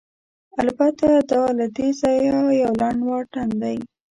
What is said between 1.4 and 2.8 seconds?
له دې ځایه یو